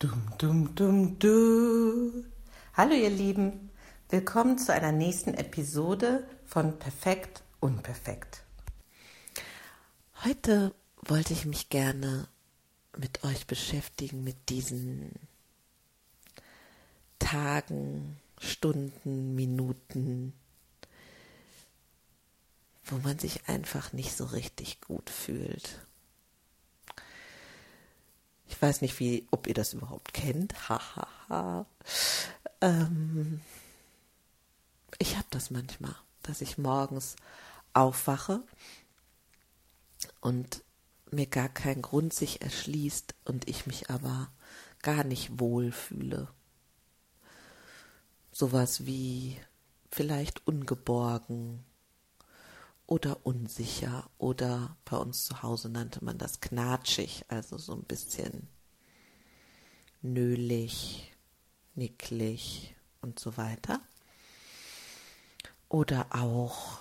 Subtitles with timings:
[0.00, 2.24] Dum, dum, dum, du.
[2.72, 3.68] Hallo ihr Lieben,
[4.08, 8.42] willkommen zu einer nächsten Episode von Perfekt Unperfekt.
[10.24, 12.28] Heute wollte ich mich gerne
[12.96, 15.12] mit euch beschäftigen, mit diesen
[17.18, 20.32] Tagen, Stunden, Minuten,
[22.86, 25.78] wo man sich einfach nicht so richtig gut fühlt.
[28.60, 30.68] Ich weiß nicht, wie, ob ihr das überhaupt kennt.
[30.68, 31.08] Hahaha.
[31.30, 31.66] Ha, ha.
[32.60, 33.40] ähm,
[34.98, 37.16] ich habe das manchmal, dass ich morgens
[37.72, 38.42] aufwache
[40.20, 40.62] und
[41.10, 44.30] mir gar kein Grund sich erschließt und ich mich aber
[44.82, 46.28] gar nicht wohl fühle.
[48.30, 49.38] Sowas wie
[49.90, 51.64] vielleicht ungeborgen
[52.90, 58.48] oder unsicher oder bei uns zu Hause nannte man das knatschig, also so ein bisschen
[60.02, 61.12] nölig,
[61.76, 63.80] nicklig und so weiter.
[65.68, 66.80] Oder auch,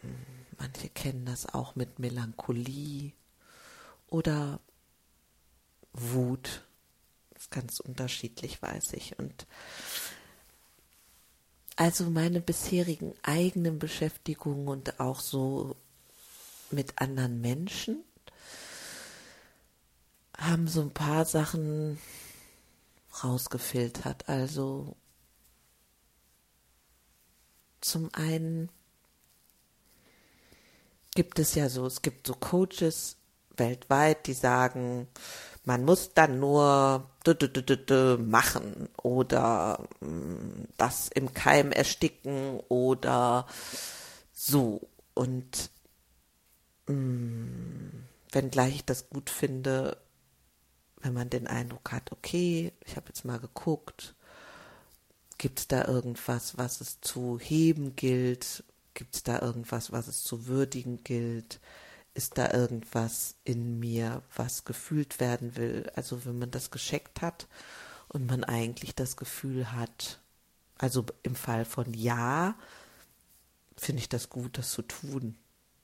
[0.00, 0.16] hm,
[0.58, 3.12] manche kennen das auch mit Melancholie
[4.06, 4.58] oder
[5.92, 6.62] Wut.
[7.34, 9.18] Das ist ganz unterschiedlich, weiß ich.
[9.18, 9.46] Und
[11.80, 15.76] also meine bisherigen eigenen Beschäftigungen und auch so
[16.70, 18.04] mit anderen Menschen
[20.36, 21.98] haben so ein paar Sachen
[23.24, 24.28] rausgefiltert.
[24.28, 24.94] Also
[27.80, 28.68] zum einen
[31.14, 33.16] gibt es ja so, es gibt so Coaches
[33.56, 35.08] weltweit, die sagen,
[35.64, 37.09] man muss dann nur
[38.18, 43.46] machen oder mm, das im Keim ersticken oder
[44.32, 44.88] so.
[45.14, 45.70] Und
[46.86, 49.96] mm, wenngleich ich das gut finde,
[51.02, 54.14] wenn man den Eindruck hat, okay, ich habe jetzt mal geguckt,
[55.38, 58.64] gibt es da irgendwas, was es zu heben gilt?
[58.92, 61.60] Gibt es da irgendwas, was es zu würdigen gilt?
[62.14, 65.90] Ist da irgendwas in mir, was gefühlt werden will.
[65.94, 67.46] Also wenn man das gescheckt hat
[68.08, 70.20] und man eigentlich das Gefühl hat,
[70.78, 72.54] also im Fall von Ja,
[73.76, 75.36] finde ich das gut, das zu tun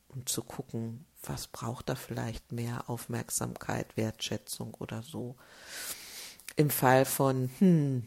[0.08, 5.36] und zu gucken, was braucht da vielleicht mehr Aufmerksamkeit, Wertschätzung oder so.
[6.56, 8.06] Im Fall von, hm,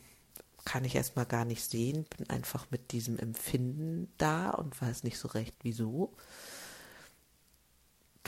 [0.66, 5.18] kann ich erstmal gar nicht sehen, bin einfach mit diesem Empfinden da und weiß nicht
[5.20, 6.14] so recht wieso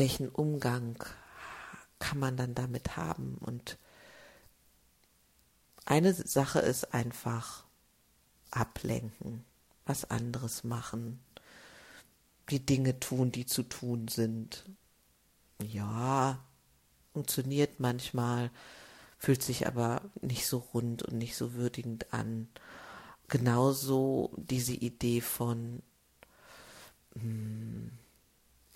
[0.01, 0.97] welchen Umgang
[1.99, 3.37] kann man dann damit haben?
[3.39, 3.77] Und
[5.85, 7.65] eine Sache ist einfach
[8.49, 9.45] ablenken,
[9.85, 11.19] was anderes machen,
[12.49, 14.65] die Dinge tun, die zu tun sind.
[15.61, 16.43] Ja,
[17.13, 18.49] funktioniert manchmal,
[19.19, 22.47] fühlt sich aber nicht so rund und nicht so würdigend an.
[23.27, 25.83] Genauso diese Idee von,
[27.13, 27.91] hm,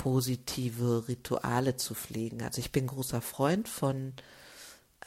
[0.06, 2.44] positive Rituale zu pflegen.
[2.44, 4.14] Also ich bin großer Freund von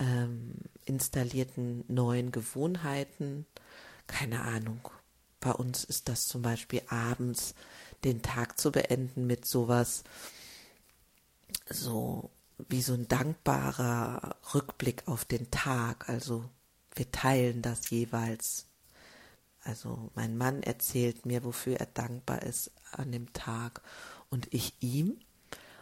[0.00, 3.46] ähm, installierten neuen Gewohnheiten.
[4.08, 4.80] Keine Ahnung.
[5.38, 7.54] Bei uns ist das zum Beispiel abends
[8.02, 10.02] den Tag zu beenden mit sowas,
[11.70, 12.28] so
[12.68, 16.08] wie so ein dankbarer Rückblick auf den Tag.
[16.08, 16.44] Also
[16.96, 18.66] wir teilen das jeweils.
[19.62, 23.80] Also mein Mann erzählt mir, wofür er dankbar ist an dem Tag
[24.30, 25.18] und ich ihm.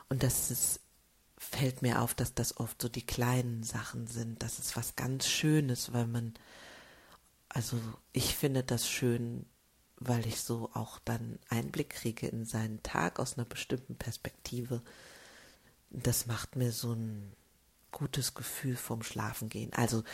[0.08, 0.80] Und das ist,
[1.38, 4.42] fällt mir auf, dass das oft so die kleinen Sachen sind.
[4.42, 6.34] Das ist was ganz Schönes, weil man,
[7.48, 7.78] also
[8.12, 9.46] ich finde das schön,
[9.98, 14.82] weil ich so auch dann Einblick kriege in seinen Tag aus einer bestimmten Perspektive.
[15.90, 17.32] Das macht mir so ein
[17.90, 19.72] gutes Gefühl vom Schlafengehen.
[19.72, 20.04] Also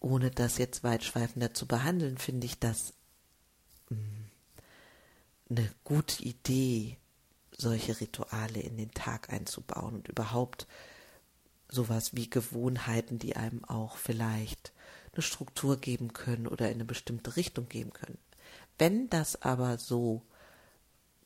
[0.00, 2.94] ohne das jetzt weitschweifender zu behandeln, finde ich das
[3.90, 4.30] mh, mm,
[5.50, 6.96] eine gute Idee,
[7.56, 10.66] solche Rituale in den Tag einzubauen und überhaupt
[11.68, 14.72] sowas wie Gewohnheiten, die einem auch vielleicht
[15.12, 18.18] eine Struktur geben können oder in eine bestimmte Richtung geben können.
[18.78, 20.22] Wenn das aber so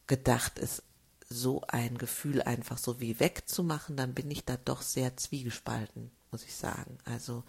[0.06, 0.82] gedacht ist,
[1.28, 6.44] so ein Gefühl einfach so wie wegzumachen, dann bin ich da doch sehr zwiegespalten, muss
[6.44, 6.98] ich sagen.
[7.04, 7.44] Also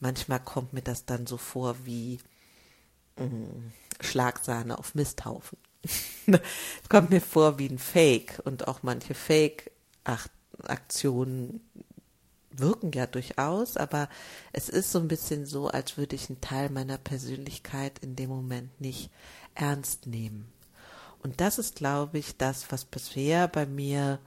[0.00, 2.20] manchmal kommt mir das dann so vor wie
[3.16, 5.58] mh, mm, Schlagsahne auf Misthaufen.
[6.26, 11.60] Es kommt mir vor wie ein Fake und auch manche Fake-Aktionen
[12.50, 14.08] wirken ja durchaus, aber
[14.52, 18.30] es ist so ein bisschen so, als würde ich einen Teil meiner Persönlichkeit in dem
[18.30, 19.10] Moment nicht
[19.54, 20.50] ernst nehmen.
[21.22, 24.18] Und das ist, glaube ich, das, was bisher bei mir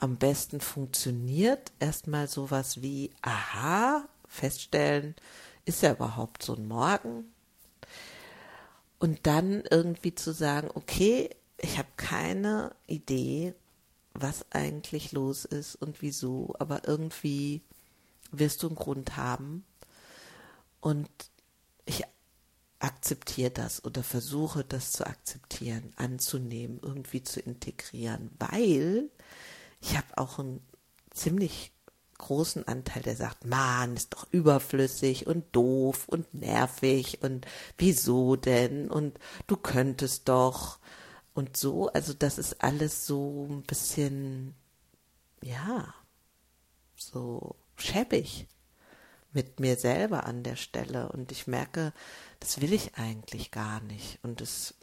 [0.00, 5.14] am besten funktioniert, erstmal sowas wie, aha, feststellen,
[5.64, 7.33] ist ja überhaupt so ein Morgen?
[9.04, 11.28] Und dann irgendwie zu sagen, okay,
[11.58, 13.52] ich habe keine Idee,
[14.14, 17.60] was eigentlich los ist und wieso, aber irgendwie
[18.32, 19.66] wirst du einen Grund haben.
[20.80, 21.10] Und
[21.84, 22.04] ich
[22.78, 29.10] akzeptiere das oder versuche das zu akzeptieren, anzunehmen, irgendwie zu integrieren, weil
[29.82, 30.66] ich habe auch einen
[31.10, 31.73] ziemlich
[32.24, 37.46] großen Anteil, der sagt, Mann, ist doch überflüssig und doof und nervig und
[37.78, 38.90] wieso denn?
[38.90, 40.78] Und du könntest doch.
[41.34, 44.54] Und so, also das ist alles so ein bisschen,
[45.42, 45.94] ja,
[46.96, 48.46] so schäbig
[49.32, 51.10] mit mir selber an der Stelle.
[51.10, 51.92] Und ich merke,
[52.40, 54.18] das will ich eigentlich gar nicht.
[54.22, 54.74] Und es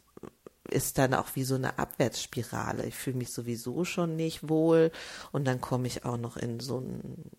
[0.72, 2.84] ist dann auch wie so eine Abwärtsspirale.
[2.86, 4.90] Ich fühle mich sowieso schon nicht wohl
[5.30, 7.30] und dann komme ich auch noch in so ein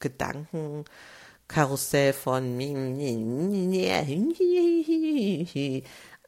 [0.00, 2.56] Gedankenkarussell von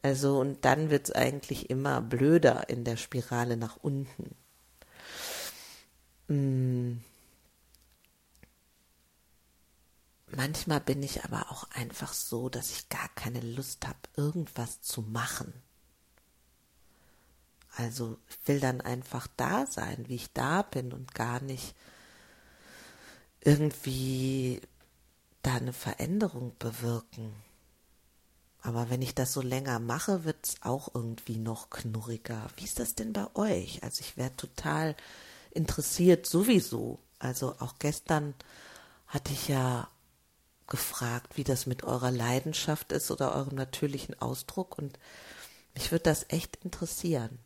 [0.01, 4.35] also und dann wird es eigentlich immer blöder in der Spirale nach unten.
[6.27, 7.03] Hm.
[10.35, 15.01] Manchmal bin ich aber auch einfach so, dass ich gar keine Lust habe, irgendwas zu
[15.01, 15.53] machen.
[17.75, 21.75] Also ich will dann einfach da sein, wie ich da bin und gar nicht
[23.41, 24.61] irgendwie
[25.41, 27.33] da eine Veränderung bewirken.
[28.61, 32.47] Aber wenn ich das so länger mache, wird es auch irgendwie noch knurriger.
[32.55, 33.83] Wie ist das denn bei euch?
[33.83, 34.95] Also ich wäre total
[35.51, 36.99] interessiert sowieso.
[37.19, 38.35] Also auch gestern
[39.07, 39.89] hatte ich ja
[40.67, 44.97] gefragt, wie das mit eurer Leidenschaft ist oder eurem natürlichen Ausdruck und
[45.73, 47.39] mich würde das echt interessieren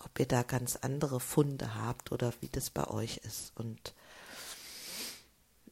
[0.00, 3.52] ob ihr da ganz andere Funde habt oder wie das bei euch ist.
[3.56, 3.94] Und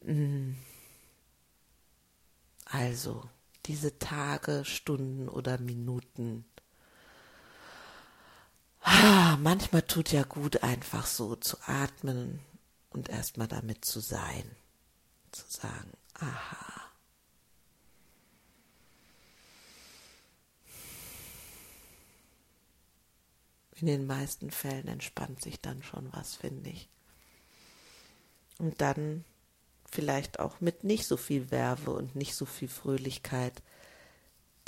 [0.02, 0.54] mm,
[2.64, 3.22] also
[3.66, 6.44] diese Tage, Stunden oder Minuten.
[8.80, 12.40] Ah, manchmal tut ja gut, einfach so zu atmen
[12.90, 14.44] und erstmal damit zu sein.
[15.32, 16.85] Zu sagen, aha.
[23.76, 26.88] In den meisten Fällen entspannt sich dann schon was, finde ich.
[28.58, 29.24] Und dann
[29.90, 33.62] vielleicht auch mit nicht so viel Werbe und nicht so viel Fröhlichkeit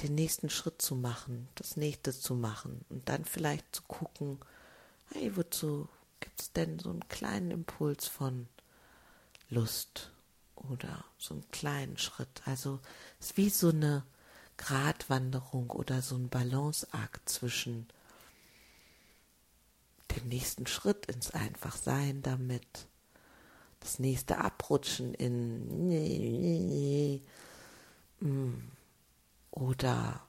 [0.02, 4.38] den nächsten Schritt zu machen, das nächste zu machen und dann vielleicht zu gucken,
[5.12, 5.88] hey, wozu
[6.20, 8.49] gibt es denn so einen kleinen Impuls von
[9.49, 10.12] Lust
[10.55, 12.43] oder so einen kleinen Schritt?
[12.44, 12.78] Also
[13.19, 14.05] es ist wie so eine
[14.56, 17.88] Gratwanderung oder so ein Balanceakt zwischen
[20.16, 22.88] den nächsten Schritt ins Einfachsein damit,
[23.81, 27.20] das nächste Abrutschen in
[29.50, 30.22] oder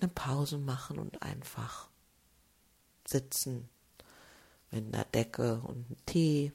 [0.00, 1.88] eine Pause machen und einfach
[3.06, 3.68] sitzen
[4.70, 6.52] mit einer Decke und einem Tee.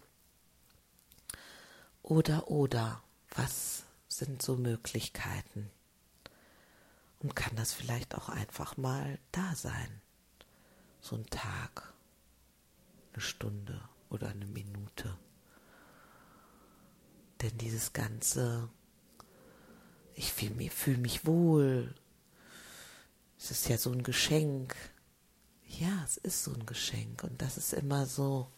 [2.03, 5.69] Oder oder was sind so Möglichkeiten?
[7.19, 10.01] Und kann das vielleicht auch einfach mal da sein?
[11.01, 11.93] So ein Tag
[13.17, 15.17] eine Stunde oder eine Minute.
[17.41, 18.69] Denn dieses ganze,
[20.13, 21.95] ich fühle fühl mich wohl,
[23.39, 24.75] es ist ja so ein Geschenk.
[25.65, 28.51] Ja, es ist so ein Geschenk und das ist immer so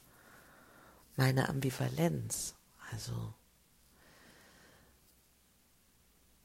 [1.16, 2.56] meine Ambivalenz.
[2.92, 3.34] Also,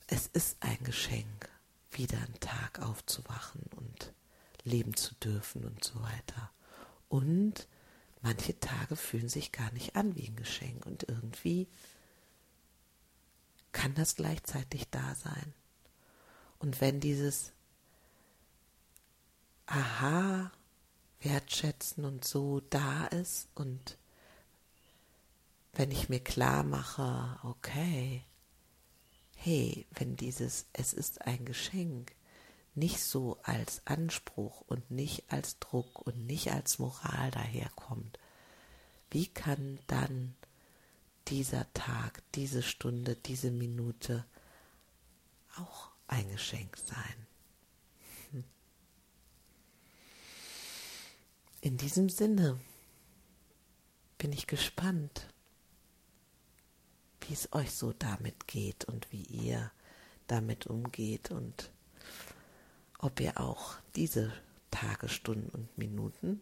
[0.06, 1.48] es ist ein Geschenk,
[1.90, 4.12] wieder einen Tag aufzuwachen und
[4.62, 6.52] leben zu dürfen und so weiter.
[7.08, 7.66] Und
[8.24, 11.68] manche Tage fühlen sich gar nicht an wie ein Geschenk und irgendwie
[13.70, 15.52] kann das gleichzeitig da sein.
[16.58, 17.52] Und wenn dieses
[19.66, 20.50] Aha,
[21.20, 23.98] wertschätzen und so da ist und
[25.74, 28.24] wenn ich mir klar mache, okay,
[29.36, 32.14] hey, wenn dieses Es ist ein Geschenk
[32.76, 38.18] nicht so als Anspruch und nicht als Druck und nicht als Moral daherkommt,
[39.10, 40.34] wie kann dann
[41.28, 44.24] dieser Tag, diese Stunde, diese Minute
[45.56, 47.26] auch ein Geschenk sein?
[48.32, 48.44] Hm.
[51.60, 52.60] In diesem Sinne
[54.18, 55.28] bin ich gespannt,
[57.20, 59.70] wie es euch so damit geht und wie ihr
[60.26, 61.70] damit umgeht und
[63.04, 64.32] ob ihr auch diese
[64.70, 66.40] Tage, Stunden und Minuten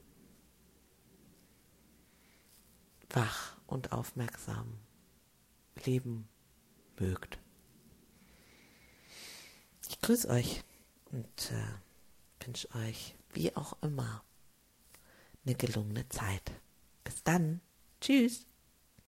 [3.10, 4.78] wach und aufmerksam
[5.84, 6.28] leben
[7.00, 7.40] mögt.
[9.88, 10.62] Ich grüße euch
[11.10, 14.22] und äh, wünsche euch, wie auch immer,
[15.44, 16.52] eine gelungene Zeit.
[17.02, 17.60] Bis dann.
[18.00, 18.46] Tschüss.